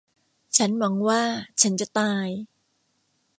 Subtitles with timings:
[0.57, 1.21] ฉันหวังว่า
[1.61, 2.27] ฉันจะตาย